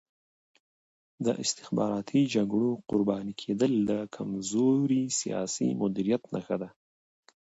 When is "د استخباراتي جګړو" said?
1.25-2.71